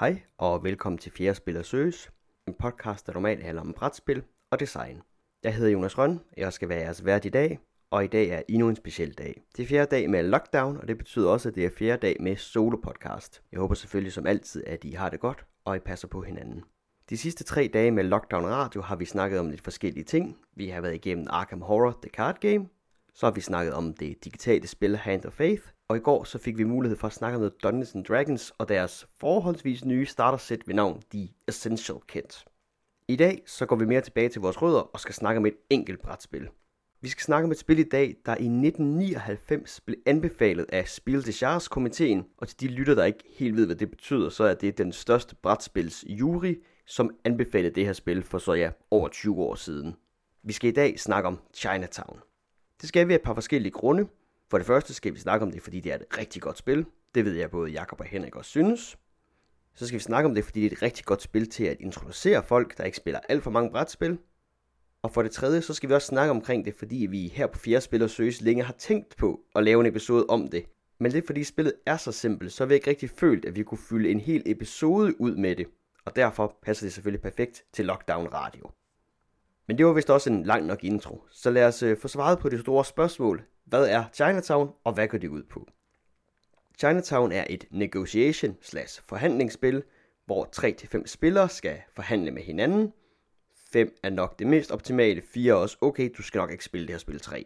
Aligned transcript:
Hej 0.00 0.22
og 0.38 0.64
velkommen 0.64 0.98
til 0.98 1.12
Fjerde 1.12 1.34
Spiller 1.34 1.62
Søges, 1.62 2.10
en 2.46 2.54
podcast, 2.54 3.06
der 3.06 3.12
normalt 3.12 3.42
handler 3.42 3.62
om 3.62 3.72
brætspil 3.72 4.22
og 4.50 4.60
design. 4.60 5.02
Jeg 5.42 5.54
hedder 5.54 5.70
Jonas 5.70 5.98
Røn, 5.98 6.20
jeg 6.36 6.52
skal 6.52 6.68
være 6.68 6.78
jeres 6.78 7.04
vært 7.04 7.24
i 7.24 7.28
dag, 7.28 7.58
og 7.90 8.04
i 8.04 8.06
dag 8.06 8.28
er 8.28 8.42
endnu 8.48 8.68
en 8.68 8.76
speciel 8.76 9.12
dag. 9.12 9.42
Det 9.56 9.62
er 9.62 9.66
fjerde 9.66 9.90
dag 9.90 10.10
med 10.10 10.22
lockdown, 10.22 10.76
og 10.76 10.88
det 10.88 10.98
betyder 10.98 11.30
også, 11.30 11.48
at 11.48 11.54
det 11.54 11.64
er 11.64 11.70
fjerde 11.78 12.06
dag 12.06 12.16
med 12.20 12.36
solo 12.36 12.76
podcast. 12.76 13.42
Jeg 13.52 13.60
håber 13.60 13.74
selvfølgelig 13.74 14.12
som 14.12 14.26
altid, 14.26 14.64
at 14.66 14.84
I 14.84 14.90
har 14.90 15.10
det 15.10 15.20
godt, 15.20 15.44
og 15.64 15.76
I 15.76 15.78
passer 15.78 16.08
på 16.08 16.22
hinanden. 16.22 16.64
De 17.10 17.16
sidste 17.16 17.44
tre 17.44 17.70
dage 17.72 17.90
med 17.90 18.04
Lockdown 18.04 18.46
Radio 18.46 18.82
har 18.82 18.96
vi 18.96 19.04
snakket 19.04 19.40
om 19.40 19.50
lidt 19.50 19.60
forskellige 19.60 20.04
ting. 20.04 20.36
Vi 20.56 20.68
har 20.68 20.80
været 20.80 20.94
igennem 20.94 21.26
Arkham 21.30 21.62
Horror 21.62 21.98
The 22.02 22.10
Card 22.10 22.40
Game, 22.40 22.68
så 23.18 23.26
har 23.26 23.30
vi 23.30 23.40
snakket 23.40 23.74
om 23.74 23.94
det 23.94 24.24
digitale 24.24 24.66
spil 24.66 24.96
Hand 24.96 25.24
of 25.24 25.32
Faith, 25.32 25.62
og 25.88 25.96
i 25.96 26.00
går 26.00 26.24
så 26.24 26.38
fik 26.38 26.58
vi 26.58 26.64
mulighed 26.64 26.98
for 26.98 27.06
at 27.06 27.12
snakke 27.12 27.38
om 27.38 27.52
Dungeons 27.62 27.94
and 27.94 28.04
Dragons 28.04 28.52
og 28.58 28.68
deres 28.68 29.06
forholdsvis 29.20 29.84
nye 29.84 30.06
startersæt 30.06 30.68
ved 30.68 30.74
navn 30.74 31.02
The 31.10 31.28
Essential 31.48 31.98
Kit. 32.08 32.44
I 33.08 33.16
dag 33.16 33.42
så 33.46 33.66
går 33.66 33.76
vi 33.76 33.84
mere 33.84 34.00
tilbage 34.00 34.28
til 34.28 34.40
vores 34.40 34.62
rødder 34.62 34.80
og 34.80 35.00
skal 35.00 35.14
snakke 35.14 35.38
om 35.38 35.46
et 35.46 35.54
enkelt 35.70 36.02
brætspil. 36.02 36.48
Vi 37.00 37.08
skal 37.08 37.22
snakke 37.22 37.44
om 37.44 37.50
et 37.50 37.58
spil 37.58 37.78
i 37.78 37.82
dag, 37.82 38.16
der 38.26 38.32
i 38.32 38.46
1999 38.46 39.80
blev 39.80 39.98
anbefalet 40.06 40.66
af 40.72 40.88
Spil 40.88 41.26
de 41.26 41.32
Chars 41.32 41.68
komiteen, 41.68 42.24
og 42.36 42.48
til 42.48 42.60
de 42.60 42.66
lytter, 42.66 42.94
der 42.94 43.04
ikke 43.04 43.24
helt 43.38 43.56
ved, 43.56 43.66
hvad 43.66 43.76
det 43.76 43.90
betyder, 43.90 44.28
så 44.28 44.44
er 44.44 44.54
det 44.54 44.78
den 44.78 44.92
største 44.92 45.34
brætspils 45.34 46.04
jury, 46.08 46.62
som 46.86 47.10
anbefalede 47.24 47.74
det 47.74 47.86
her 47.86 47.92
spil 47.92 48.22
for 48.22 48.38
så 48.38 48.52
ja, 48.52 48.70
over 48.90 49.08
20 49.08 49.36
år 49.36 49.54
siden. 49.54 49.96
Vi 50.42 50.52
skal 50.52 50.70
i 50.70 50.74
dag 50.74 51.00
snakke 51.00 51.26
om 51.26 51.38
Chinatown. 51.54 52.20
Det 52.80 52.88
skal 52.88 53.08
vi 53.08 53.12
af 53.12 53.16
et 53.16 53.22
par 53.22 53.34
forskellige 53.34 53.72
grunde. 53.72 54.08
For 54.50 54.58
det 54.58 54.66
første 54.66 54.94
skal 54.94 55.14
vi 55.14 55.18
snakke 55.18 55.46
om 55.46 55.52
det, 55.52 55.62
fordi 55.62 55.80
det 55.80 55.92
er 55.92 55.96
et 55.96 56.18
rigtig 56.18 56.42
godt 56.42 56.58
spil. 56.58 56.86
Det 57.14 57.24
ved 57.24 57.32
jeg 57.32 57.50
både 57.50 57.70
Jakob 57.70 58.00
og 58.00 58.06
Henrik 58.06 58.36
også 58.36 58.50
synes. 58.50 58.98
Så 59.74 59.86
skal 59.86 59.98
vi 59.98 60.02
snakke 60.02 60.28
om 60.28 60.34
det, 60.34 60.44
fordi 60.44 60.60
det 60.60 60.72
er 60.72 60.76
et 60.76 60.82
rigtig 60.82 61.04
godt 61.04 61.22
spil 61.22 61.50
til 61.50 61.64
at 61.64 61.76
introducere 61.80 62.42
folk, 62.42 62.78
der 62.78 62.84
ikke 62.84 62.96
spiller 62.96 63.20
alt 63.28 63.42
for 63.42 63.50
mange 63.50 63.70
brætspil. 63.70 64.18
Og 65.02 65.12
for 65.12 65.22
det 65.22 65.30
tredje, 65.30 65.62
så 65.62 65.74
skal 65.74 65.88
vi 65.88 65.94
også 65.94 66.08
snakke 66.08 66.30
omkring 66.30 66.64
det, 66.64 66.74
fordi 66.74 67.06
vi 67.10 67.28
her 67.28 67.46
på 67.46 67.58
Fjerde 67.58 67.80
Spil 67.80 68.02
og 68.02 68.10
Søges 68.10 68.40
længe 68.40 68.62
har 68.62 68.72
tænkt 68.72 69.16
på 69.16 69.40
at 69.54 69.64
lave 69.64 69.80
en 69.80 69.86
episode 69.86 70.26
om 70.28 70.48
det. 70.48 70.64
Men 71.00 71.12
det 71.12 71.18
er 71.18 71.26
fordi 71.26 71.44
spillet 71.44 71.72
er 71.86 71.96
så 71.96 72.12
simpelt, 72.12 72.52
så 72.52 72.64
har 72.64 72.68
vi 72.68 72.74
ikke 72.74 72.90
rigtig 72.90 73.10
følt, 73.10 73.44
at 73.44 73.56
vi 73.56 73.62
kunne 73.62 73.78
fylde 73.78 74.10
en 74.10 74.20
hel 74.20 74.42
episode 74.46 75.20
ud 75.20 75.36
med 75.36 75.56
det. 75.56 75.66
Og 76.04 76.16
derfor 76.16 76.58
passer 76.62 76.86
det 76.86 76.92
selvfølgelig 76.92 77.22
perfekt 77.22 77.64
til 77.72 77.84
Lockdown 77.84 78.26
Radio. 78.26 78.70
Men 79.68 79.78
det 79.78 79.86
var 79.86 79.92
vist 79.92 80.10
også 80.10 80.30
en 80.30 80.44
lang 80.44 80.66
nok 80.66 80.84
intro, 80.84 81.24
så 81.30 81.50
lad 81.50 81.64
os 81.64 81.82
øh, 81.82 81.98
få 81.98 82.08
svaret 82.08 82.38
på 82.38 82.48
det 82.48 82.60
store 82.60 82.84
spørgsmål. 82.84 83.42
Hvad 83.64 83.88
er 83.88 84.04
Chinatown, 84.12 84.70
og 84.84 84.92
hvad 84.92 85.08
går 85.08 85.18
det 85.18 85.28
ud 85.28 85.42
på? 85.42 85.68
Chinatown 86.78 87.32
er 87.32 87.44
et 87.50 87.64
negotiation 87.70 88.56
slash 88.62 89.02
forhandlingsspil, 89.08 89.82
hvor 90.26 90.48
3-5 90.56 91.06
spillere 91.06 91.48
skal 91.48 91.78
forhandle 91.94 92.30
med 92.30 92.42
hinanden. 92.42 92.92
5 93.72 93.98
er 94.02 94.10
nok 94.10 94.38
det 94.38 94.46
mest 94.46 94.70
optimale, 94.70 95.22
4 95.22 95.50
er 95.50 95.54
også 95.54 95.76
okay, 95.80 96.10
du 96.16 96.22
skal 96.22 96.38
nok 96.38 96.50
ikke 96.50 96.64
spille 96.64 96.86
det 96.86 96.94
her 96.94 96.98
spil 96.98 97.20
3. 97.20 97.44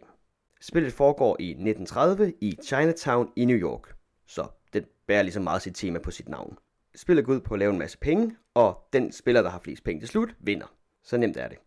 Spillet 0.61 0.93
foregår 0.93 1.37
i 1.39 1.49
1930 1.49 2.33
i 2.41 2.57
Chinatown 2.63 3.31
i 3.35 3.45
New 3.45 3.57
York, 3.57 3.95
så 4.27 4.47
det 4.73 4.85
bærer 5.07 5.21
ligesom 5.21 5.43
meget 5.43 5.61
sit 5.61 5.75
tema 5.75 5.99
på 5.99 6.11
sit 6.11 6.29
navn. 6.29 6.57
Spillet 6.95 7.25
går 7.25 7.33
ud 7.33 7.39
på 7.39 7.53
at 7.53 7.59
lave 7.59 7.71
en 7.73 7.79
masse 7.79 7.97
penge, 7.97 8.35
og 8.53 8.87
den 8.93 9.11
spiller, 9.11 9.41
der 9.41 9.49
har 9.49 9.59
flest 9.59 9.83
penge 9.83 10.01
til 10.01 10.09
slut, 10.09 10.35
vinder. 10.39 10.75
Så 11.03 11.17
nemt 11.17 11.37
er 11.37 11.47
det. 11.47 11.57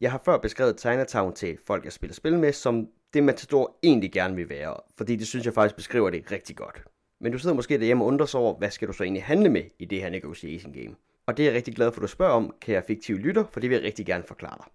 Jeg 0.00 0.10
har 0.10 0.20
før 0.24 0.38
beskrevet 0.38 0.80
Chinatown 0.80 1.34
til 1.34 1.58
folk, 1.66 1.84
jeg 1.84 1.92
spiller 1.92 2.14
spil 2.14 2.38
med, 2.38 2.52
som 2.52 2.88
det 3.14 3.24
Matador 3.24 3.78
egentlig 3.82 4.12
gerne 4.12 4.34
vil 4.34 4.48
være, 4.48 4.76
fordi 4.96 5.16
det 5.16 5.26
synes 5.26 5.46
jeg 5.46 5.54
faktisk 5.54 5.76
beskriver 5.76 6.10
det 6.10 6.32
rigtig 6.32 6.56
godt. 6.56 6.84
Men 7.20 7.32
du 7.32 7.38
sidder 7.38 7.56
måske 7.56 7.78
derhjemme 7.78 8.04
og 8.04 8.08
undrer 8.08 8.26
sig 8.26 8.40
over, 8.40 8.58
hvad 8.58 8.70
skal 8.70 8.88
du 8.88 8.92
så 8.92 9.04
egentlig 9.04 9.24
handle 9.24 9.48
med 9.48 9.62
i 9.78 9.84
det 9.84 10.00
her 10.00 10.10
negotiation 10.10 10.72
game? 10.72 10.94
Og 11.26 11.36
det 11.36 11.42
er 11.42 11.46
jeg 11.46 11.56
rigtig 11.56 11.74
glad 11.74 11.92
for, 11.92 12.00
at 12.00 12.02
du 12.02 12.08
spørger 12.08 12.32
om, 12.32 12.54
kan 12.60 12.74
jeg 12.74 12.84
fiktive 12.86 13.18
lytter, 13.18 13.44
for 13.52 13.60
det 13.60 13.70
vil 13.70 13.76
jeg 13.76 13.84
rigtig 13.84 14.06
gerne 14.06 14.24
forklare 14.28 14.56
dig. 14.56 14.66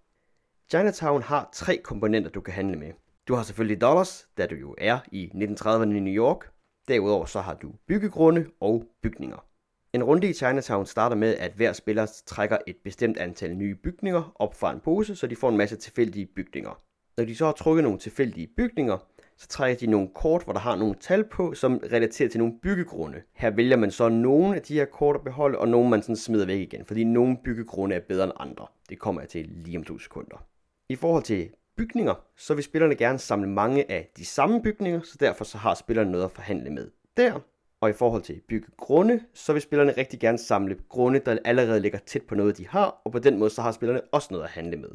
Chinatown 0.70 1.22
har 1.22 1.50
tre 1.52 1.76
komponenter, 1.76 2.30
du 2.30 2.40
kan 2.40 2.54
handle 2.54 2.78
med. 2.78 2.92
Du 3.28 3.34
har 3.34 3.42
selvfølgelig 3.42 3.80
dollars, 3.80 4.28
da 4.38 4.46
du 4.46 4.54
jo 4.54 4.74
er 4.78 4.98
i 5.12 5.30
1930'erne 5.34 5.96
i 5.96 6.00
New 6.00 6.14
York. 6.14 6.52
Derudover 6.88 7.24
så 7.24 7.40
har 7.40 7.54
du 7.54 7.72
byggegrunde 7.88 8.46
og 8.60 8.84
bygninger. 9.02 9.49
En 9.92 10.04
runde 10.04 10.28
i 10.28 10.32
Chinatown 10.32 10.86
starter 10.86 11.16
med, 11.16 11.36
at 11.36 11.52
hver 11.52 11.72
spiller 11.72 12.06
trækker 12.26 12.58
et 12.66 12.76
bestemt 12.84 13.16
antal 13.16 13.56
nye 13.56 13.74
bygninger 13.74 14.32
op 14.34 14.54
fra 14.54 14.72
en 14.72 14.80
pose, 14.80 15.16
så 15.16 15.26
de 15.26 15.36
får 15.36 15.48
en 15.48 15.56
masse 15.56 15.76
tilfældige 15.76 16.26
bygninger. 16.26 16.82
Når 17.16 17.24
de 17.24 17.36
så 17.36 17.44
har 17.44 17.52
trukket 17.52 17.84
nogle 17.84 17.98
tilfældige 17.98 18.46
bygninger, 18.56 18.98
så 19.36 19.48
trækker 19.48 19.78
de 19.78 19.86
nogle 19.86 20.08
kort, 20.14 20.44
hvor 20.44 20.52
der 20.52 20.60
har 20.60 20.76
nogle 20.76 20.94
tal 20.94 21.24
på, 21.24 21.54
som 21.54 21.80
relaterer 21.92 22.28
til 22.28 22.38
nogle 22.38 22.54
byggegrunde. 22.62 23.22
Her 23.34 23.50
vælger 23.50 23.76
man 23.76 23.90
så 23.90 24.08
nogle 24.08 24.56
af 24.56 24.62
de 24.62 24.74
her 24.74 24.84
kort 24.84 25.16
at 25.16 25.24
beholde, 25.24 25.58
og 25.58 25.68
nogle 25.68 25.90
man 25.90 26.02
sådan 26.02 26.16
smider 26.16 26.46
væk 26.46 26.60
igen, 26.60 26.84
fordi 26.84 27.04
nogle 27.04 27.36
byggegrunde 27.44 27.96
er 27.96 28.00
bedre 28.00 28.24
end 28.24 28.32
andre. 28.36 28.66
Det 28.88 28.98
kommer 28.98 29.20
jeg 29.20 29.28
til 29.28 29.46
lige 29.46 29.78
om 29.78 29.84
to 29.84 29.98
sekunder. 29.98 30.46
I 30.88 30.96
forhold 30.96 31.22
til 31.22 31.50
bygninger, 31.76 32.14
så 32.36 32.54
vil 32.54 32.64
spillerne 32.64 32.94
gerne 32.94 33.18
samle 33.18 33.48
mange 33.48 33.90
af 33.90 34.10
de 34.16 34.24
samme 34.24 34.62
bygninger, 34.62 35.00
så 35.00 35.16
derfor 35.20 35.44
så 35.44 35.58
har 35.58 35.74
spillerne 35.74 36.10
noget 36.10 36.24
at 36.24 36.30
forhandle 36.30 36.70
med 36.70 36.90
der. 37.16 37.40
Og 37.80 37.90
i 37.90 37.92
forhold 37.92 38.22
til 38.22 38.40
bygge 38.48 38.68
grunde, 38.76 39.24
så 39.34 39.52
vil 39.52 39.62
spillerne 39.62 39.94
rigtig 39.96 40.20
gerne 40.20 40.38
samle 40.38 40.78
grunde, 40.88 41.18
der 41.18 41.38
allerede 41.44 41.80
ligger 41.80 41.98
tæt 41.98 42.22
på 42.22 42.34
noget, 42.34 42.58
de 42.58 42.68
har, 42.68 43.00
og 43.04 43.12
på 43.12 43.18
den 43.18 43.38
måde 43.38 43.50
så 43.50 43.62
har 43.62 43.72
spillerne 43.72 44.00
også 44.12 44.28
noget 44.30 44.44
at 44.44 44.50
handle 44.50 44.76
med. 44.76 44.90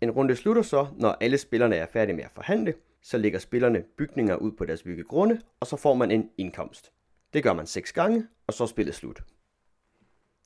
En 0.00 0.10
runde 0.10 0.36
slutter 0.36 0.62
så, 0.62 0.86
når 0.98 1.16
alle 1.20 1.38
spillerne 1.38 1.76
er 1.76 1.86
færdige 1.86 2.16
med 2.16 2.24
at 2.24 2.30
forhandle, 2.30 2.74
så 3.02 3.18
lægger 3.18 3.38
spillerne 3.38 3.84
bygninger 3.96 4.36
ud 4.36 4.52
på 4.52 4.64
deres 4.64 4.82
byggegrunde, 4.82 5.40
og 5.60 5.66
så 5.66 5.76
får 5.76 5.94
man 5.94 6.10
en 6.10 6.30
indkomst. 6.38 6.92
Det 7.32 7.42
gør 7.42 7.52
man 7.52 7.66
seks 7.66 7.92
gange, 7.92 8.26
og 8.46 8.54
så 8.54 8.62
er 8.62 8.66
spillet 8.66 8.94
slut. 8.94 9.22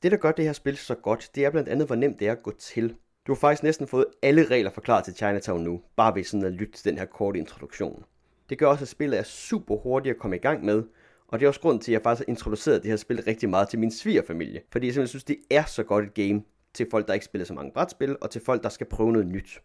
Det, 0.03 0.11
der 0.11 0.17
gør 0.17 0.31
det 0.31 0.45
her 0.45 0.53
spil 0.53 0.77
så 0.77 0.95
godt, 0.95 1.29
det 1.35 1.45
er 1.45 1.49
blandt 1.49 1.69
andet, 1.69 1.87
hvor 1.87 1.95
nemt 1.95 2.19
det 2.19 2.27
er 2.27 2.31
at 2.31 2.43
gå 2.43 2.51
til. 2.51 2.95
Du 3.27 3.33
har 3.33 3.39
faktisk 3.39 3.63
næsten 3.63 3.87
fået 3.87 4.05
alle 4.21 4.45
regler 4.45 4.71
forklaret 4.71 5.05
til 5.05 5.13
Chinatown 5.13 5.63
nu, 5.63 5.81
bare 5.95 6.15
ved 6.15 6.23
sådan 6.23 6.45
at 6.45 6.53
lytte 6.53 6.73
til 6.73 6.85
den 6.85 6.97
her 6.97 7.05
korte 7.05 7.39
introduktion. 7.39 8.05
Det 8.49 8.57
gør 8.57 8.67
også, 8.67 8.83
at 8.83 8.89
spillet 8.89 9.19
er 9.19 9.23
super 9.23 9.75
hurtigt 9.75 10.13
at 10.15 10.19
komme 10.19 10.35
i 10.35 10.39
gang 10.39 10.65
med, 10.65 10.83
og 11.27 11.39
det 11.39 11.45
er 11.45 11.47
også 11.47 11.59
grund 11.59 11.81
til, 11.81 11.91
at 11.91 11.93
jeg 11.93 12.01
faktisk 12.03 12.27
har 12.27 12.31
introduceret 12.31 12.83
det 12.83 12.89
her 12.89 12.97
spil 12.97 13.23
rigtig 13.23 13.49
meget 13.49 13.69
til 13.69 13.79
min 13.79 13.91
svigerfamilie. 13.91 14.61
Fordi 14.71 14.85
jeg 14.85 14.93
simpelthen 14.93 15.07
synes, 15.19 15.23
det 15.23 15.37
er 15.49 15.65
så 15.65 15.83
godt 15.83 16.05
et 16.05 16.13
game 16.13 16.43
til 16.73 16.87
folk, 16.91 17.07
der 17.07 17.13
ikke 17.13 17.25
spiller 17.25 17.45
så 17.45 17.53
mange 17.53 17.71
brætspil, 17.71 18.17
og 18.21 18.29
til 18.29 18.41
folk, 18.41 18.63
der 18.63 18.69
skal 18.69 18.87
prøve 18.87 19.11
noget 19.11 19.27
nyt. 19.27 19.61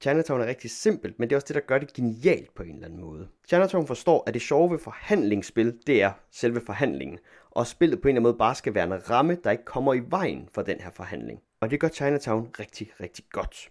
Chinatown 0.00 0.40
er 0.40 0.46
rigtig 0.46 0.70
simpelt, 0.70 1.18
men 1.18 1.28
det 1.28 1.34
er 1.34 1.36
også 1.36 1.46
det, 1.46 1.54
der 1.54 1.60
gør 1.60 1.78
det 1.78 1.92
genialt 1.92 2.54
på 2.54 2.62
en 2.62 2.74
eller 2.74 2.86
anden 2.86 3.00
måde. 3.00 3.28
Chinatown 3.48 3.86
forstår, 3.86 4.24
at 4.26 4.34
det 4.34 4.42
sjove 4.42 4.70
ved 4.70 4.78
forhandlingsspil, 4.78 5.78
det 5.86 6.02
er 6.02 6.12
selve 6.30 6.60
forhandlingen, 6.60 7.18
og 7.50 7.66
spillet 7.66 8.00
på 8.00 8.08
en 8.08 8.10
eller 8.10 8.20
anden 8.20 8.22
måde 8.22 8.38
bare 8.38 8.54
skal 8.54 8.74
være 8.74 8.84
en 8.84 9.10
ramme, 9.10 9.38
der 9.44 9.50
ikke 9.50 9.64
kommer 9.64 9.94
i 9.94 10.00
vejen 10.08 10.48
for 10.52 10.62
den 10.62 10.80
her 10.80 10.90
forhandling. 10.90 11.40
Og 11.60 11.70
det 11.70 11.80
gør 11.80 11.88
Chinatown 11.88 12.48
rigtig, 12.58 12.90
rigtig 13.00 13.24
godt. 13.30 13.70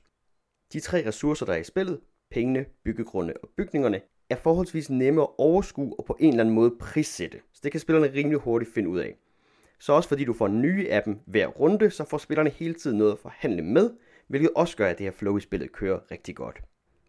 De 0.74 0.80
tre 0.80 1.08
ressourcer, 1.08 1.46
der 1.46 1.54
er 1.54 1.58
i 1.58 1.64
spillet, 1.64 2.00
pengene, 2.31 2.66
byggegrunde 2.84 3.34
og 3.44 3.50
bygningerne, 3.58 4.02
er 4.30 4.36
forholdsvis 4.36 4.90
nemme 4.90 5.22
at 5.22 5.28
overskue 5.38 6.00
og 6.00 6.06
på 6.06 6.18
en 6.19 6.30
eller 6.30 6.44
anden 6.44 6.56
måde 6.56 6.74
prissætte. 6.80 7.38
Så 7.53 7.59
det 7.64 7.72
kan 7.72 7.81
spillerne 7.81 8.14
rimelig 8.14 8.40
hurtigt 8.40 8.74
finde 8.74 8.90
ud 8.90 9.00
af. 9.00 9.16
Så 9.80 9.94
også 9.94 10.09
fordi 10.09 10.25
du 10.25 10.34
får 10.34 10.47
nye 10.47 10.88
af 10.90 11.03
dem 11.03 11.19
hver 11.25 11.47
runde, 11.47 11.92
så 11.92 12.03
får 12.03 12.18
spillerne 12.18 12.50
hele 12.50 12.74
tiden 12.74 12.97
noget 12.97 13.12
at 13.12 13.19
forhandle 13.19 13.62
med, 13.62 13.90
hvilket 14.28 14.50
også 14.56 14.78
gør, 14.78 14.88
at 14.88 14.97
det 14.97 15.03
her 15.03 15.12
flow 15.12 15.38
i 15.38 15.42
spillet 15.42 15.72
kører 15.72 16.00
rigtig 16.12 16.36
godt. 16.36 16.62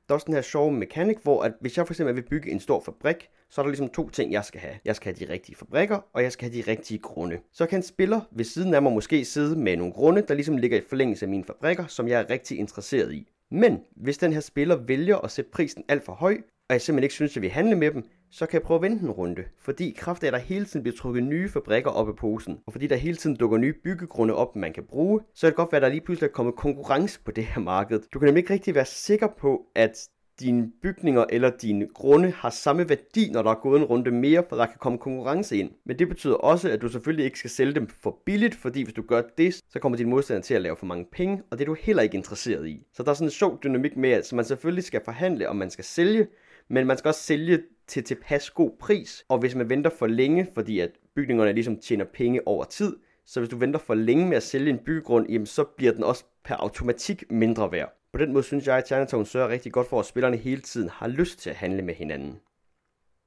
Der 0.09 0.12
er 0.12 0.15
også 0.15 0.25
den 0.25 0.34
her 0.34 0.43
sjove 0.43 0.72
mekanik, 0.72 1.19
hvor 1.22 1.43
at 1.43 1.53
hvis 1.60 1.77
jeg 1.77 1.87
for 1.87 1.94
eksempel 1.94 2.16
vil 2.16 2.22
bygge 2.22 2.50
en 2.50 2.60
stor 2.60 2.81
fabrik, 2.81 3.28
så 3.50 3.60
er 3.60 3.62
der 3.62 3.71
ligesom 3.71 3.89
to 3.89 4.09
ting, 4.09 4.33
jeg 4.33 4.44
skal 4.44 4.60
have. 4.60 4.75
Jeg 4.84 4.97
skal 4.97 5.15
have 5.15 5.27
de 5.27 5.33
rigtige 5.33 5.56
fabrikker, 5.56 5.99
og 6.12 6.22
jeg 6.22 6.33
skal 6.33 6.50
have 6.50 6.62
de 6.62 6.71
rigtige 6.71 6.99
grunde. 6.99 7.39
Så 7.53 7.66
kan 7.66 7.78
en 7.78 7.83
spiller 7.83 8.21
ved 8.31 8.44
siden 8.44 8.75
af 8.75 8.83
mig 8.83 8.93
måske 8.93 9.24
sidde 9.24 9.59
med 9.59 9.77
nogle 9.77 9.92
grunde, 9.92 10.22
der 10.22 10.34
ligesom 10.34 10.57
ligger 10.57 10.78
i 10.78 10.83
forlængelse 10.89 11.24
af 11.24 11.28
mine 11.30 11.45
fabrikker, 11.45 11.86
som 11.86 12.09
jeg 12.09 12.21
er 12.21 12.30
rigtig 12.30 12.59
interesseret 12.59 13.13
i. 13.13 13.28
Men 13.53 13.81
hvis 13.97 14.19
den 14.19 14.33
her 14.33 14.41
spiller 14.41 14.77
vælger 14.77 15.16
at 15.16 15.31
sætte 15.31 15.51
prisen 15.51 15.84
alt 15.89 16.04
for 16.04 16.13
høj, 16.13 16.37
og 16.69 16.75
jeg 16.75 16.81
simpelthen 16.81 17.04
ikke 17.04 17.15
synes, 17.15 17.33
at 17.33 17.37
jeg 17.37 17.43
vil 17.43 17.51
handle 17.51 17.77
med 17.77 17.91
dem, 17.91 18.03
så 18.31 18.47
kan 18.47 18.54
jeg 18.54 18.63
prøve 18.63 18.77
at 18.77 18.83
vente 18.83 19.04
en 19.04 19.10
runde. 19.10 19.45
Fordi 19.59 19.89
i 19.89 19.95
kraft 19.99 20.22
af, 20.22 20.27
at 20.27 20.33
der 20.33 20.39
hele 20.39 20.65
tiden 20.65 20.83
bliver 20.83 20.97
trukket 20.97 21.22
nye 21.22 21.49
fabrikker 21.49 21.91
op 21.91 22.09
i 22.09 22.13
posen, 22.13 22.59
og 22.66 22.72
fordi 22.72 22.87
der 22.87 22.97
hele 22.97 23.16
tiden 23.16 23.37
dukker 23.37 23.59
nye 23.59 23.75
byggegrunde 23.84 24.34
op, 24.34 24.57
man 24.57 24.72
kan 24.72 24.84
bruge, 24.84 25.21
så 25.34 25.41
kan 25.41 25.49
det 25.51 25.57
godt 25.57 25.72
være, 25.72 25.77
at 25.77 25.83
der 25.83 25.89
lige 25.89 26.01
pludselig 26.01 26.28
er 26.28 26.33
kommet 26.33 26.54
konkurrence 26.57 27.21
på 27.25 27.31
det 27.31 27.45
her 27.45 27.60
marked. 27.63 28.01
Du 28.13 28.19
kan 28.19 28.27
nemlig 28.27 28.41
ikke 28.41 28.53
rigtig 28.53 28.75
være 28.75 28.84
sikker 28.84 29.28
på, 29.39 29.66
at 29.75 30.09
dine 30.42 30.71
bygninger 30.83 31.24
eller 31.30 31.50
dine 31.50 31.89
grunde 31.94 32.30
har 32.30 32.50
samme 32.50 32.89
værdi, 32.89 33.30
når 33.30 33.42
der 33.42 33.50
er 33.50 33.54
gået 33.54 33.80
en 33.80 33.84
runde 33.84 34.10
mere, 34.10 34.44
for 34.48 34.56
der 34.56 34.66
kan 34.66 34.77
komme 34.80 34.98
konkurrence 34.98 35.56
ind. 35.56 35.71
Men 35.84 35.98
det 35.98 36.09
betyder 36.09 36.34
også, 36.34 36.71
at 36.71 36.83
du 36.83 36.89
selvfølgelig 36.89 37.24
ikke 37.24 37.39
skal 37.39 37.50
sælge 37.50 37.74
dem 37.74 37.86
for 37.86 38.18
billigt, 38.27 38.54
fordi 38.54 38.83
hvis 38.83 38.94
du 38.94 39.03
gør 39.03 39.22
det, 39.39 39.54
så 39.54 39.78
kommer 39.78 39.98
din 39.98 40.10
modstander 40.10 40.42
til 40.42 40.54
at 40.54 40.62
lave 40.62 40.77
for 40.77 40.86
mange 40.86 41.06
penge, 41.12 41.42
og 41.50 41.59
det 41.59 41.65
er 41.65 41.66
du 41.66 41.77
heller 41.80 42.03
ikke 42.03 42.16
interesseret 42.16 42.68
i. 42.68 42.83
Så 42.92 43.03
der 43.03 43.10
er 43.10 43.15
sådan 43.15 43.27
en 43.27 43.30
sjov 43.30 43.59
dynamik 43.62 43.97
med, 43.97 44.10
at 44.10 44.33
man 44.33 44.44
selvfølgelig 44.44 44.84
skal 44.84 45.00
forhandle, 45.04 45.48
om 45.48 45.56
man 45.56 45.71
skal 45.71 45.84
sælge, 45.84 46.27
men 46.68 46.86
man 46.86 46.98
skal 46.98 47.09
også 47.09 47.22
sælge 47.22 47.59
til 47.86 48.04
tilpas 48.04 48.50
god 48.50 48.71
pris. 48.80 49.24
Og 49.28 49.38
hvis 49.38 49.54
man 49.54 49.71
venter 49.71 49.91
for 49.98 50.06
længe, 50.06 50.48
fordi 50.54 50.78
at 50.78 50.91
bygningerne 51.16 51.53
ligesom 51.53 51.78
tjener 51.78 52.04
penge 52.04 52.48
over 52.48 52.65
tid, 52.65 52.97
så 53.27 53.41
hvis 53.41 53.50
du 53.50 53.56
venter 53.56 53.80
for 53.80 53.95
længe 53.95 54.27
med 54.28 54.36
at 54.36 54.42
sælge 54.42 54.71
en 54.71 54.78
byggegrund, 54.78 55.27
jamen 55.30 55.47
så 55.47 55.65
bliver 55.65 55.92
den 55.92 56.04
også 56.04 56.24
per 56.45 56.54
automatik 56.54 57.24
mindre 57.30 57.72
værd. 57.72 58.02
På 58.12 58.18
den 58.18 58.32
måde 58.32 58.44
synes 58.44 58.66
jeg, 58.66 58.76
at 58.76 58.86
Chinatown 58.86 59.26
sørger 59.26 59.48
rigtig 59.48 59.72
godt 59.72 59.88
for, 59.88 60.00
at 60.00 60.06
spillerne 60.06 60.36
hele 60.36 60.60
tiden 60.60 60.88
har 60.88 61.09
lyst 61.09 61.38
til 61.38 61.50
at 61.50 61.56
handle 61.56 61.82
med 61.82 61.94
hinanden. 61.94 62.41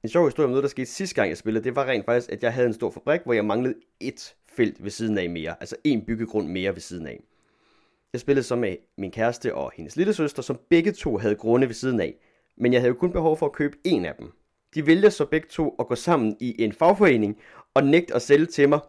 En 0.04 0.08
sjov 0.08 0.26
historie 0.26 0.44
om 0.44 0.50
noget, 0.50 0.62
der 0.62 0.68
skete 0.68 0.90
sidste 0.90 1.14
gang, 1.14 1.28
jeg 1.28 1.36
spillede, 1.36 1.64
det 1.64 1.76
var 1.76 1.84
rent 1.84 2.04
faktisk, 2.04 2.32
at 2.32 2.42
jeg 2.42 2.52
havde 2.52 2.66
en 2.66 2.74
stor 2.74 2.90
fabrik, 2.90 3.20
hvor 3.24 3.32
jeg 3.32 3.44
manglede 3.44 3.74
et 4.00 4.34
felt 4.48 4.84
ved 4.84 4.90
siden 4.90 5.18
af 5.18 5.30
mere. 5.30 5.54
Altså 5.60 5.76
en 5.84 6.06
byggegrund 6.06 6.48
mere 6.48 6.74
ved 6.74 6.80
siden 6.80 7.06
af. 7.06 7.20
Jeg 8.12 8.20
spillede 8.20 8.42
så 8.42 8.56
med 8.56 8.76
min 8.98 9.10
kæreste 9.10 9.54
og 9.54 9.72
hendes 9.74 9.96
lille 9.96 10.14
søster, 10.14 10.42
som 10.42 10.60
begge 10.70 10.92
to 10.92 11.16
havde 11.16 11.34
grunde 11.34 11.66
ved 11.66 11.74
siden 11.74 12.00
af. 12.00 12.14
Men 12.56 12.72
jeg 12.72 12.80
havde 12.80 12.92
jo 12.92 12.98
kun 12.98 13.12
behov 13.12 13.36
for 13.36 13.46
at 13.46 13.52
købe 13.52 13.76
en 13.84 14.04
af 14.04 14.14
dem. 14.18 14.32
De 14.74 14.86
vælger 14.86 15.10
så 15.10 15.26
begge 15.26 15.48
to 15.50 15.76
at 15.78 15.86
gå 15.86 15.94
sammen 15.94 16.36
i 16.40 16.62
en 16.64 16.72
fagforening 16.72 17.38
og 17.74 17.84
nægte 17.84 18.14
at 18.14 18.22
sælge 18.22 18.46
til 18.46 18.68
mig, 18.68 18.80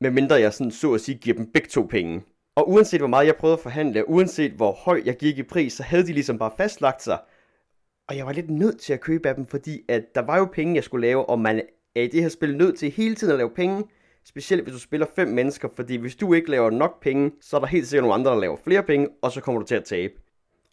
medmindre 0.00 0.34
jeg 0.34 0.52
sådan 0.52 0.70
så 0.70 0.92
at 0.94 1.00
sige 1.00 1.18
giver 1.18 1.36
dem 1.36 1.52
begge 1.52 1.68
to 1.68 1.82
penge. 1.82 2.22
Og 2.56 2.70
uanset 2.70 3.00
hvor 3.00 3.08
meget 3.08 3.26
jeg 3.26 3.36
prøvede 3.36 3.56
at 3.56 3.60
forhandle, 3.62 4.08
uanset 4.08 4.52
hvor 4.52 4.72
høj 4.72 5.02
jeg 5.04 5.16
gik 5.16 5.38
i 5.38 5.42
pris, 5.42 5.72
så 5.72 5.82
havde 5.82 6.06
de 6.06 6.12
ligesom 6.12 6.38
bare 6.38 6.50
fastlagt 6.56 7.02
sig. 7.02 7.18
Og 8.08 8.16
jeg 8.16 8.26
var 8.26 8.32
lidt 8.32 8.50
nødt 8.50 8.80
til 8.80 8.92
at 8.92 9.00
købe 9.00 9.28
af 9.28 9.34
dem, 9.34 9.46
fordi 9.46 9.80
at 9.88 10.14
der 10.14 10.20
var 10.20 10.38
jo 10.38 10.44
penge, 10.44 10.74
jeg 10.74 10.84
skulle 10.84 11.06
lave, 11.06 11.28
og 11.28 11.40
man 11.40 11.62
er 11.96 12.02
i 12.02 12.06
det 12.06 12.22
her 12.22 12.28
spil 12.28 12.56
nødt 12.56 12.78
til 12.78 12.90
hele 12.90 13.14
tiden 13.14 13.32
at 13.32 13.38
lave 13.38 13.50
penge. 13.50 13.84
Specielt 14.24 14.62
hvis 14.62 14.74
du 14.74 14.80
spiller 14.80 15.06
fem 15.16 15.28
mennesker, 15.28 15.68
fordi 15.76 15.96
hvis 15.96 16.16
du 16.16 16.34
ikke 16.34 16.50
laver 16.50 16.70
nok 16.70 17.02
penge, 17.02 17.32
så 17.40 17.56
er 17.56 17.60
der 17.60 17.66
helt 17.66 17.86
sikkert 17.86 18.02
nogle 18.02 18.14
andre, 18.14 18.30
der 18.30 18.40
laver 18.40 18.56
flere 18.64 18.82
penge, 18.82 19.08
og 19.22 19.32
så 19.32 19.40
kommer 19.40 19.60
du 19.60 19.66
til 19.66 19.74
at 19.74 19.84
tabe. 19.84 20.14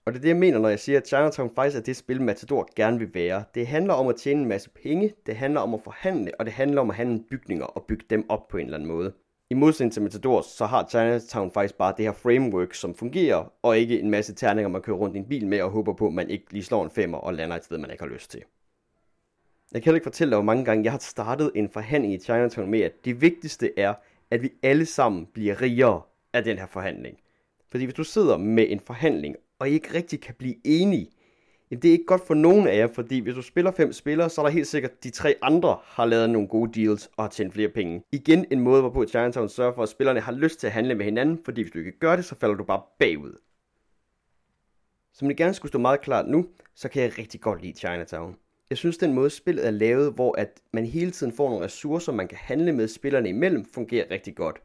Og 0.05 0.13
det 0.13 0.19
er 0.19 0.21
det, 0.21 0.29
jeg 0.29 0.37
mener, 0.37 0.59
når 0.59 0.69
jeg 0.69 0.79
siger, 0.79 0.97
at 0.99 1.07
Chinatown 1.07 1.51
faktisk 1.55 1.77
er 1.77 1.81
det 1.81 1.95
spil, 1.95 2.21
Matador 2.21 2.69
gerne 2.75 2.99
vil 2.99 3.13
være. 3.13 3.43
Det 3.55 3.67
handler 3.67 3.93
om 3.93 4.07
at 4.07 4.15
tjene 4.15 4.41
en 4.41 4.47
masse 4.47 4.69
penge, 4.69 5.13
det 5.25 5.35
handler 5.35 5.59
om 5.59 5.73
at 5.73 5.79
forhandle, 5.83 6.31
og 6.39 6.45
det 6.45 6.53
handler 6.53 6.81
om 6.81 6.89
at 6.89 6.95
handle 6.95 7.23
bygninger 7.29 7.65
og 7.65 7.85
bygge 7.87 8.05
dem 8.09 8.25
op 8.29 8.47
på 8.47 8.57
en 8.57 8.65
eller 8.65 8.77
anden 8.77 8.89
måde. 8.89 9.13
I 9.51 9.53
modsætning 9.53 9.93
til 9.93 10.01
Matador, 10.01 10.41
så 10.41 10.65
har 10.65 10.87
Chinatown 10.89 11.51
faktisk 11.51 11.77
bare 11.77 11.93
det 11.97 12.05
her 12.05 12.11
framework, 12.11 12.73
som 12.73 12.95
fungerer, 12.95 13.53
og 13.61 13.77
ikke 13.77 13.99
en 13.99 14.09
masse 14.09 14.35
terninger, 14.35 14.69
man 14.69 14.81
kører 14.81 14.97
rundt 14.97 15.15
i 15.15 15.19
en 15.19 15.25
bil 15.25 15.47
med 15.47 15.61
og 15.61 15.71
håber 15.71 15.93
på, 15.93 16.07
at 16.07 16.13
man 16.13 16.29
ikke 16.29 16.45
lige 16.51 16.63
slår 16.63 16.83
en 16.83 16.91
femmer 16.91 17.17
og 17.17 17.33
lander 17.33 17.55
et 17.55 17.65
sted, 17.65 17.77
man 17.77 17.91
ikke 17.91 18.03
har 18.03 18.09
lyst 18.09 18.31
til. 18.31 18.43
Jeg 19.71 19.83
kan 19.83 19.93
ikke 19.93 20.03
fortælle 20.03 20.31
dig, 20.31 20.37
hvor 20.37 20.45
mange 20.45 20.65
gange 20.65 20.83
jeg 20.83 20.91
har 20.91 20.99
startet 20.99 21.51
en 21.55 21.69
forhandling 21.69 22.13
i 22.13 22.17
Chinatown 22.17 22.71
med, 22.71 22.79
at 22.81 23.05
det 23.05 23.21
vigtigste 23.21 23.79
er, 23.79 23.93
at 24.31 24.41
vi 24.41 24.49
alle 24.63 24.85
sammen 24.85 25.25
bliver 25.33 25.61
rigere 25.61 26.01
af 26.33 26.43
den 26.43 26.57
her 26.57 26.67
forhandling. 26.67 27.17
Fordi 27.71 27.83
hvis 27.83 27.95
du 27.95 28.03
sidder 28.03 28.37
med 28.37 28.65
en 28.69 28.79
forhandling, 28.79 29.35
og 29.59 29.69
I 29.69 29.73
ikke 29.73 29.93
rigtig 29.93 30.21
kan 30.21 30.35
blive 30.35 30.55
enige, 30.63 31.09
jamen 31.71 31.81
det 31.81 31.87
er 31.87 31.91
ikke 31.91 32.05
godt 32.05 32.27
for 32.27 32.33
nogen 32.33 32.67
af 32.67 32.77
jer, 32.77 32.87
fordi 32.87 33.19
hvis 33.19 33.35
du 33.35 33.41
spiller 33.41 33.71
fem 33.71 33.93
spillere, 33.93 34.29
så 34.29 34.41
er 34.41 34.45
der 34.45 34.51
helt 34.51 34.67
sikkert 34.67 35.03
de 35.03 35.09
tre 35.09 35.35
andre 35.41 35.77
har 35.83 36.05
lavet 36.05 36.29
nogle 36.29 36.47
gode 36.47 36.81
deals 36.81 37.09
og 37.17 37.23
har 37.23 37.29
tjent 37.29 37.53
flere 37.53 37.69
penge. 37.69 38.03
Igen 38.11 38.45
en 38.51 38.59
måde, 38.59 38.81
hvorpå 38.81 39.05
Chinatown 39.05 39.49
sørger 39.49 39.73
for, 39.73 39.83
at 39.83 39.89
spillerne 39.89 40.19
har 40.19 40.31
lyst 40.31 40.59
til 40.59 40.67
at 40.67 40.73
handle 40.73 40.95
med 40.95 41.05
hinanden, 41.05 41.39
fordi 41.45 41.61
hvis 41.61 41.71
du 41.71 41.79
ikke 41.79 41.99
gør 41.99 42.15
det, 42.15 42.25
så 42.25 42.35
falder 42.35 42.55
du 42.55 42.63
bare 42.63 42.81
bagud. 42.99 43.33
Som 45.13 45.27
det 45.27 45.37
gerne 45.37 45.53
skulle 45.53 45.69
stå 45.69 45.79
meget 45.79 46.01
klart 46.01 46.27
nu, 46.27 46.45
så 46.75 46.89
kan 46.89 47.03
jeg 47.03 47.17
rigtig 47.17 47.41
godt 47.41 47.61
lide 47.61 47.77
Chinatown. 47.77 48.35
Jeg 48.69 48.77
synes, 48.77 48.97
den 48.97 49.13
måde 49.13 49.29
spillet 49.29 49.67
er 49.67 49.71
lavet, 49.71 50.13
hvor 50.13 50.37
at 50.37 50.61
man 50.73 50.85
hele 50.85 51.11
tiden 51.11 51.33
får 51.33 51.49
nogle 51.49 51.65
ressourcer, 51.65 52.11
man 52.11 52.27
kan 52.27 52.37
handle 52.41 52.71
med 52.71 52.87
spillerne 52.87 53.29
imellem, 53.29 53.65
fungerer 53.65 54.11
rigtig 54.11 54.35
godt. 54.35 54.61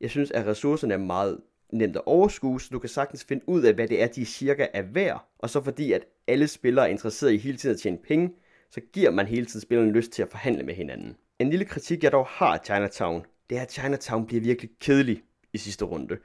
Jeg 0.00 0.10
synes, 0.10 0.30
at 0.30 0.46
ressourcerne 0.46 0.94
er 0.94 0.98
meget 0.98 1.40
nemt 1.72 1.96
at 1.96 2.02
overskue, 2.06 2.60
så 2.60 2.68
du 2.72 2.78
kan 2.78 2.88
sagtens 2.88 3.24
finde 3.24 3.48
ud 3.48 3.62
af, 3.62 3.74
hvad 3.74 3.88
det 3.88 4.02
er, 4.02 4.06
de 4.06 4.24
cirka 4.24 4.66
er 4.74 4.82
værd. 4.82 5.28
Og 5.38 5.50
så 5.50 5.62
fordi, 5.62 5.92
at 5.92 6.04
alle 6.26 6.48
spillere 6.48 6.86
er 6.86 6.90
interesseret 6.90 7.32
i 7.32 7.36
hele 7.36 7.56
tiden 7.56 7.74
at 7.74 7.80
tjene 7.80 7.98
penge, 8.08 8.30
så 8.70 8.80
giver 8.92 9.10
man 9.10 9.26
hele 9.26 9.46
tiden 9.46 9.60
spillerne 9.60 9.92
lyst 9.92 10.12
til 10.12 10.22
at 10.22 10.28
forhandle 10.28 10.62
med 10.62 10.74
hinanden. 10.74 11.16
En 11.38 11.50
lille 11.50 11.64
kritik, 11.64 12.04
jeg 12.04 12.12
dog 12.12 12.26
har 12.26 12.46
af 12.46 12.64
Chinatown, 12.64 13.24
det 13.50 13.58
er, 13.58 13.62
at 13.62 13.72
Chinatown 13.72 14.26
bliver 14.26 14.42
virkelig 14.42 14.70
kedelig 14.80 15.22
i 15.52 15.58
sidste 15.58 15.84
runde. 15.84 16.16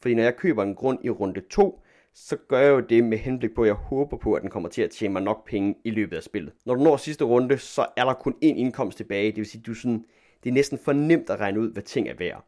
Fordi 0.00 0.14
når 0.14 0.22
jeg 0.22 0.36
køber 0.36 0.62
en 0.62 0.74
grund 0.74 0.98
i 1.04 1.10
runde 1.10 1.40
2, 1.50 1.80
så 2.14 2.36
gør 2.48 2.60
jeg 2.60 2.70
jo 2.70 2.80
det 2.80 3.04
med 3.04 3.18
henblik 3.18 3.54
på, 3.54 3.62
at 3.62 3.66
jeg 3.66 3.74
håber 3.74 4.16
på, 4.16 4.34
at 4.34 4.42
den 4.42 4.50
kommer 4.50 4.68
til 4.68 4.82
at 4.82 4.90
tjene 4.90 5.12
mig 5.12 5.22
nok 5.22 5.48
penge 5.48 5.74
i 5.84 5.90
løbet 5.90 6.16
af 6.16 6.22
spillet. 6.22 6.52
Når 6.66 6.74
du 6.74 6.82
når 6.82 6.96
sidste 6.96 7.24
runde, 7.24 7.58
så 7.58 7.86
er 7.96 8.04
der 8.04 8.14
kun 8.14 8.32
én 8.32 8.36
indkomst 8.40 8.96
tilbage, 8.96 9.26
det 9.26 9.36
vil 9.36 9.46
sige, 9.46 9.62
du 9.62 9.74
sådan, 9.74 10.04
det 10.44 10.50
er 10.50 10.54
næsten 10.54 10.78
for 10.78 10.92
nemt 10.92 11.30
at 11.30 11.40
regne 11.40 11.60
ud, 11.60 11.72
hvad 11.72 11.82
ting 11.82 12.08
er 12.08 12.14
værd. 12.18 12.46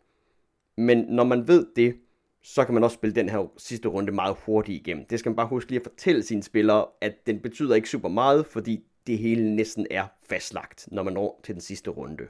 Men 0.77 0.99
når 0.99 1.25
man 1.25 1.49
ved 1.49 1.67
det, 1.77 1.97
så 2.49 2.65
kan 2.65 2.75
man 2.75 2.85
også 2.85 2.95
spille 2.95 3.15
den 3.15 3.29
her 3.29 3.53
sidste 3.57 3.89
runde 3.89 4.13
meget 4.13 4.37
hurtigt 4.47 4.81
igennem. 4.81 5.07
Det 5.07 5.19
skal 5.19 5.31
man 5.31 5.37
bare 5.37 5.47
huske 5.47 5.71
lige 5.71 5.81
at 5.81 5.87
fortælle 5.87 6.23
sine 6.23 6.43
spillere, 6.43 6.87
at 7.01 7.27
den 7.27 7.41
betyder 7.41 7.75
ikke 7.75 7.89
super 7.89 8.09
meget, 8.09 8.47
fordi 8.47 8.85
det 9.07 9.19
hele 9.19 9.57
næsten 9.57 9.87
er 9.91 10.07
fastlagt, 10.29 10.89
når 10.93 11.03
man 11.03 11.13
når 11.13 11.41
til 11.45 11.55
den 11.55 11.61
sidste 11.61 11.91
runde. 11.91 12.27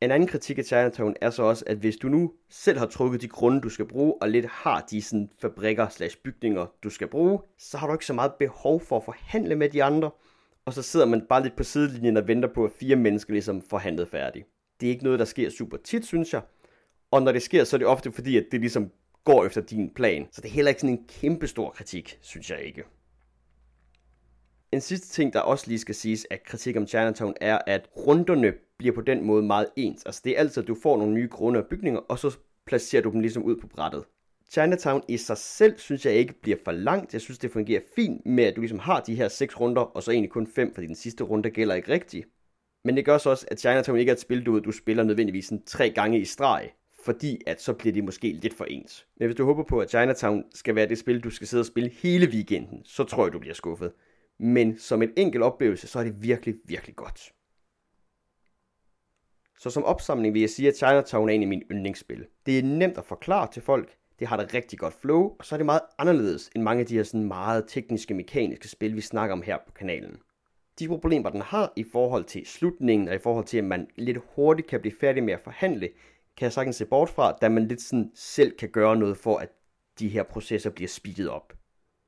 En 0.00 0.10
anden 0.10 0.28
kritik 0.28 0.58
af 0.58 0.64
Chinatown 0.64 1.14
er 1.20 1.30
så 1.30 1.42
også, 1.42 1.64
at 1.66 1.76
hvis 1.76 1.96
du 1.96 2.08
nu 2.08 2.32
selv 2.50 2.78
har 2.78 2.86
trukket 2.86 3.22
de 3.22 3.28
grunde, 3.28 3.60
du 3.60 3.68
skal 3.68 3.88
bruge, 3.88 4.22
og 4.22 4.28
lidt 4.28 4.46
har 4.46 4.86
de 4.90 5.02
sådan, 5.02 5.30
fabrikker 5.40 5.88
slash 5.88 6.16
bygninger, 6.24 6.66
du 6.84 6.90
skal 6.90 7.08
bruge, 7.08 7.38
så 7.58 7.78
har 7.78 7.86
du 7.86 7.92
ikke 7.92 8.06
så 8.06 8.12
meget 8.12 8.32
behov 8.38 8.80
for 8.80 8.96
at 8.96 9.04
forhandle 9.04 9.56
med 9.56 9.68
de 9.68 9.84
andre, 9.84 10.10
og 10.64 10.72
så 10.72 10.82
sidder 10.82 11.06
man 11.06 11.26
bare 11.28 11.42
lidt 11.42 11.56
på 11.56 11.64
sidelinjen 11.64 12.16
og 12.16 12.28
venter 12.28 12.48
på, 12.54 12.64
at 12.64 12.72
fire 12.80 12.96
mennesker 12.96 13.32
ligesom 13.32 13.62
forhandlet 13.62 14.08
færdigt. 14.08 14.46
Det 14.80 14.86
er 14.86 14.90
ikke 14.90 15.04
noget, 15.04 15.18
der 15.18 15.24
sker 15.24 15.50
super 15.50 15.76
tit, 15.76 16.06
synes 16.06 16.32
jeg. 16.32 16.42
Og 17.10 17.22
når 17.22 17.32
det 17.32 17.42
sker, 17.42 17.64
så 17.64 17.76
er 17.76 17.78
det 17.78 17.86
ofte 17.86 18.12
fordi, 18.12 18.36
at 18.36 18.46
det 18.52 18.60
ligesom 18.60 18.90
går 19.24 19.44
efter 19.44 19.60
din 19.60 19.94
plan. 19.94 20.28
Så 20.32 20.40
det 20.40 20.48
er 20.48 20.52
heller 20.52 20.68
ikke 20.68 20.80
sådan 20.80 20.98
en 20.98 21.04
kæmpe 21.08 21.46
stor 21.46 21.70
kritik, 21.70 22.18
synes 22.20 22.50
jeg 22.50 22.60
ikke. 22.62 22.84
En 24.72 24.80
sidste 24.80 25.08
ting, 25.08 25.32
der 25.32 25.40
også 25.40 25.64
lige 25.68 25.78
skal 25.78 25.94
siges 25.94 26.26
af 26.30 26.42
kritik 26.42 26.76
om 26.76 26.86
Chinatown, 26.86 27.34
er, 27.40 27.58
at 27.66 27.88
runderne 27.96 28.52
bliver 28.78 28.94
på 28.94 29.00
den 29.00 29.24
måde 29.24 29.42
meget 29.42 29.66
ens. 29.76 30.02
Altså 30.06 30.20
det 30.24 30.32
er 30.32 30.38
altid, 30.38 30.62
at 30.62 30.68
du 30.68 30.76
får 30.82 30.96
nogle 30.96 31.14
nye 31.14 31.28
grunde 31.28 31.60
og 31.60 31.66
bygninger, 31.70 32.00
og 32.00 32.18
så 32.18 32.36
placerer 32.66 33.02
du 33.02 33.10
dem 33.10 33.20
ligesom 33.20 33.42
ud 33.42 33.56
på 33.56 33.66
brættet. 33.66 34.04
Chinatown 34.52 35.02
i 35.08 35.16
sig 35.16 35.36
selv, 35.36 35.78
synes 35.78 36.06
jeg 36.06 36.14
ikke 36.14 36.40
bliver 36.42 36.58
for 36.64 36.72
langt. 36.72 37.12
Jeg 37.12 37.20
synes, 37.20 37.38
det 37.38 37.50
fungerer 37.50 37.80
fint 37.96 38.26
med, 38.26 38.44
at 38.44 38.56
du 38.56 38.60
ligesom 38.60 38.78
har 38.78 39.00
de 39.00 39.14
her 39.14 39.28
seks 39.28 39.60
runder, 39.60 39.82
og 39.82 40.02
så 40.02 40.10
egentlig 40.10 40.30
kun 40.30 40.46
fem, 40.46 40.74
fordi 40.74 40.86
den 40.86 40.94
sidste 40.94 41.24
runde 41.24 41.50
gælder 41.50 41.74
ikke 41.74 41.92
rigtigt. 41.92 42.26
Men 42.84 42.96
det 42.96 43.04
gør 43.04 43.18
så 43.18 43.30
også, 43.30 43.46
at 43.50 43.60
Chinatown 43.60 43.98
ikke 43.98 44.10
er 44.10 44.14
et 44.14 44.20
spil, 44.20 44.46
du, 44.46 44.58
du 44.58 44.72
spiller 44.72 45.02
nødvendigvis 45.02 45.48
en 45.48 45.62
tre 45.64 45.90
gange 45.90 46.20
i 46.20 46.24
streg 46.24 46.70
fordi 47.04 47.40
at 47.46 47.62
så 47.62 47.72
bliver 47.72 47.92
det 47.92 48.04
måske 48.04 48.32
lidt 48.32 48.54
for 48.54 48.64
ens. 48.64 49.06
Men 49.16 49.26
hvis 49.28 49.36
du 49.36 49.44
håber 49.44 49.62
på, 49.64 49.80
at 49.80 49.90
Chinatown 49.90 50.44
skal 50.54 50.74
være 50.74 50.88
det 50.88 50.98
spil, 50.98 51.20
du 51.20 51.30
skal 51.30 51.46
sidde 51.46 51.60
og 51.60 51.66
spille 51.66 51.90
hele 51.90 52.26
weekenden, 52.26 52.84
så 52.84 53.04
tror 53.04 53.24
jeg, 53.24 53.32
du 53.32 53.38
bliver 53.38 53.54
skuffet. 53.54 53.92
Men 54.38 54.78
som 54.78 55.02
en 55.02 55.10
enkelt 55.16 55.44
oplevelse, 55.44 55.86
så 55.86 55.98
er 55.98 56.04
det 56.04 56.22
virkelig, 56.22 56.54
virkelig 56.64 56.96
godt. 56.96 57.32
Så 59.58 59.70
som 59.70 59.84
opsamling 59.84 60.34
vil 60.34 60.40
jeg 60.40 60.50
sige, 60.50 60.68
at 60.68 60.76
Chinatown 60.76 61.28
er 61.28 61.32
en 61.32 61.42
af 61.42 61.48
mine 61.48 61.62
yndlingsspil. 61.70 62.26
Det 62.46 62.58
er 62.58 62.62
nemt 62.62 62.98
at 62.98 63.04
forklare 63.04 63.52
til 63.52 63.62
folk, 63.62 63.96
det 64.18 64.28
har 64.28 64.38
et 64.38 64.54
rigtig 64.54 64.78
godt 64.78 64.94
flow, 64.94 65.36
og 65.38 65.44
så 65.44 65.54
er 65.54 65.56
det 65.56 65.66
meget 65.66 65.80
anderledes 65.98 66.50
end 66.54 66.62
mange 66.62 66.80
af 66.80 66.86
de 66.86 66.96
her 66.96 67.02
sådan 67.02 67.26
meget 67.26 67.64
tekniske, 67.68 68.14
mekaniske 68.14 68.68
spil, 68.68 68.96
vi 68.96 69.00
snakker 69.00 69.32
om 69.32 69.42
her 69.42 69.58
på 69.66 69.72
kanalen. 69.72 70.16
De 70.78 70.88
problemer, 70.88 71.30
den 71.30 71.40
har 71.40 71.72
i 71.76 71.84
forhold 71.92 72.24
til 72.24 72.46
slutningen, 72.46 73.08
og 73.08 73.14
i 73.14 73.18
forhold 73.18 73.44
til, 73.44 73.58
at 73.58 73.64
man 73.64 73.86
lidt 73.96 74.18
hurtigt 74.34 74.68
kan 74.68 74.80
blive 74.80 74.94
færdig 75.00 75.22
med 75.22 75.32
at 75.32 75.40
forhandle, 75.40 75.88
kan 76.36 76.44
jeg 76.44 76.52
sagtens 76.52 76.76
se 76.76 76.86
bort 76.86 77.08
fra, 77.08 77.36
da 77.40 77.48
man 77.48 77.68
lidt 77.68 77.82
sådan 77.82 78.10
selv 78.14 78.56
kan 78.58 78.68
gøre 78.68 78.96
noget 78.96 79.16
for, 79.16 79.38
at 79.38 79.48
de 79.98 80.08
her 80.08 80.22
processer 80.22 80.70
bliver 80.70 80.88
speedet 80.88 81.28
op. 81.28 81.52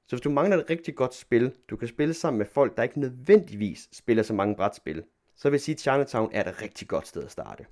Så 0.07 0.17
hvis 0.17 0.21
du 0.21 0.31
mangler 0.31 0.57
et 0.57 0.71
rigtig 0.71 0.95
godt 0.95 1.15
spil, 1.15 1.55
du 1.71 1.77
kan 1.77 1.89
spille 1.89 2.15
sammen 2.15 2.39
med 2.39 2.47
folk, 2.47 2.77
der 2.77 2.83
ikke 2.83 3.01
nødvendigvis 3.01 3.89
spiller 3.93 4.23
så 4.23 4.35
mange 4.35 4.57
brætspil, 4.57 5.03
så 5.37 5.51
vil 5.51 5.55
jeg 5.55 5.61
sige, 5.61 5.75
at 5.75 5.81
Chinatown 5.81 6.31
er 6.33 6.51
et 6.51 6.63
rigtig 6.63 6.89
godt 6.89 7.07
sted 7.07 7.25
at 7.25 7.31
starte. 7.31 7.67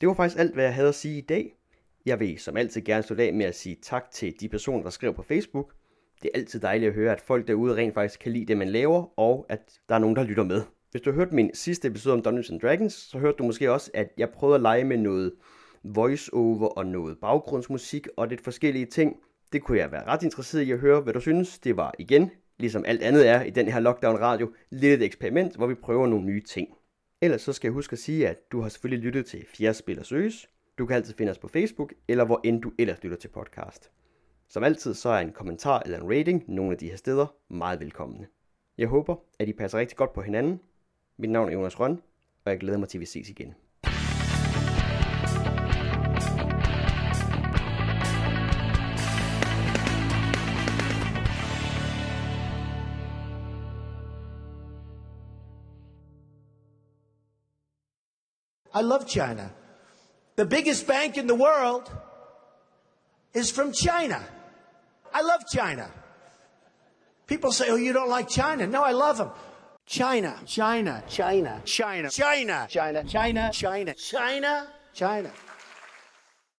Det 0.00 0.08
var 0.08 0.14
faktisk 0.14 0.38
alt, 0.38 0.54
hvad 0.54 0.64
jeg 0.64 0.74
havde 0.74 0.88
at 0.88 0.94
sige 0.94 1.18
i 1.18 1.20
dag. 1.20 1.54
Jeg 2.06 2.20
vil 2.20 2.38
som 2.38 2.56
altid 2.56 2.80
gerne 2.80 3.02
slutte 3.02 3.24
af 3.24 3.34
med 3.34 3.46
at 3.46 3.54
sige 3.54 3.76
tak 3.82 4.10
til 4.10 4.40
de 4.40 4.48
personer, 4.48 4.82
der 4.82 4.90
skrev 4.90 5.14
på 5.14 5.22
Facebook. 5.22 5.74
Det 6.22 6.30
er 6.34 6.38
altid 6.38 6.60
dejligt 6.60 6.88
at 6.88 6.94
høre, 6.94 7.12
at 7.12 7.20
folk 7.20 7.48
derude 7.48 7.76
rent 7.76 7.94
faktisk 7.94 8.20
kan 8.20 8.32
lide 8.32 8.46
det, 8.46 8.56
man 8.56 8.68
laver, 8.68 9.18
og 9.18 9.46
at 9.48 9.80
der 9.88 9.94
er 9.94 9.98
nogen, 9.98 10.16
der 10.16 10.24
lytter 10.24 10.44
med. 10.44 10.62
Hvis 10.90 11.02
du 11.02 11.10
har 11.10 11.16
hørt 11.16 11.32
min 11.32 11.50
sidste 11.54 11.88
episode 11.88 12.14
om 12.14 12.22
Dungeons 12.22 12.50
and 12.50 12.60
Dragons, 12.60 12.92
så 12.92 13.18
hørte 13.18 13.36
du 13.38 13.44
måske 13.44 13.72
også, 13.72 13.90
at 13.94 14.08
jeg 14.18 14.30
prøvede 14.30 14.54
at 14.54 14.62
lege 14.62 14.84
med 14.84 14.96
noget 14.96 15.32
voice-over 15.84 16.68
og 16.68 16.86
noget 16.86 17.18
baggrundsmusik 17.18 18.08
og 18.16 18.28
lidt 18.28 18.40
forskellige 18.40 18.86
ting. 18.86 19.16
Det 19.52 19.62
kunne 19.62 19.78
jeg 19.78 19.92
være 19.92 20.06
ret 20.06 20.22
interesseret 20.22 20.62
i 20.62 20.72
at 20.72 20.78
høre, 20.78 21.00
hvad 21.00 21.12
du 21.12 21.20
synes. 21.20 21.58
Det 21.58 21.76
var 21.76 21.94
igen, 21.98 22.30
ligesom 22.58 22.84
alt 22.86 23.02
andet 23.02 23.28
er 23.28 23.42
i 23.42 23.50
den 23.50 23.68
her 23.68 23.80
lockdown 23.80 24.20
radio, 24.20 24.52
lidt 24.70 24.92
et 24.92 25.04
eksperiment, 25.04 25.56
hvor 25.56 25.66
vi 25.66 25.74
prøver 25.74 26.06
nogle 26.06 26.26
nye 26.26 26.42
ting. 26.42 26.68
Ellers 27.22 27.42
så 27.42 27.52
skal 27.52 27.68
jeg 27.68 27.72
huske 27.72 27.92
at 27.92 27.98
sige, 27.98 28.28
at 28.28 28.52
du 28.52 28.60
har 28.60 28.68
selvfølgelig 28.68 29.04
lyttet 29.04 29.26
til 29.26 29.44
Fjerde 29.56 29.74
Spil 29.74 29.98
og 29.98 30.06
Søges. 30.06 30.48
Du 30.78 30.86
kan 30.86 30.96
altid 30.96 31.14
finde 31.14 31.30
os 31.30 31.38
på 31.38 31.48
Facebook, 31.48 31.92
eller 32.08 32.24
hvor 32.24 32.40
end 32.44 32.62
du 32.62 32.72
ellers 32.78 33.02
lytter 33.02 33.16
til 33.16 33.28
podcast. 33.28 33.90
Som 34.48 34.64
altid 34.64 34.94
så 34.94 35.08
er 35.08 35.18
en 35.18 35.32
kommentar 35.32 35.82
eller 35.84 35.98
en 36.00 36.18
rating 36.18 36.44
nogle 36.48 36.72
af 36.72 36.78
de 36.78 36.88
her 36.88 36.96
steder 36.96 37.34
meget 37.50 37.80
velkomne. 37.80 38.26
Jeg 38.78 38.88
håber, 38.88 39.16
at 39.38 39.48
I 39.48 39.52
passer 39.52 39.78
rigtig 39.78 39.96
godt 39.96 40.12
på 40.12 40.22
hinanden, 40.22 40.60
mit 41.18 41.30
navn 41.30 41.48
er 41.48 41.52
Jonas 41.52 41.80
Røn, 41.80 42.02
og 42.44 42.50
jeg 42.50 42.60
glæder 42.60 42.78
mig 42.78 42.88
til, 42.88 42.98
at 42.98 43.00
vi 43.00 43.06
ses 43.06 43.28
igen. 43.28 43.54
I 58.74 58.82
love 58.82 59.08
China. 59.08 59.48
The 60.36 60.44
biggest 60.44 60.86
bank 60.86 61.16
in 61.16 61.26
the 61.26 61.34
world 61.34 61.90
is 63.34 63.50
from 63.52 63.72
China. 63.72 64.18
I 65.14 65.22
love 65.22 65.42
China. 65.54 65.90
People 67.26 67.52
say, 67.52 67.70
oh, 67.70 67.76
you 67.76 67.94
don't 67.94 68.10
like 68.18 68.28
China. 68.28 68.66
No, 68.66 68.82
I 68.82 68.92
love 68.92 69.16
them. 69.16 69.30
China. 69.86 70.36
China. 70.44 71.02
China. 71.08 71.62
China. 71.64 72.10
China. 72.10 72.10
China. 72.10 72.66
China. 72.68 73.06
China. 73.08 73.50
China. 73.52 73.94
China. 73.94 74.66
China. 74.92 75.30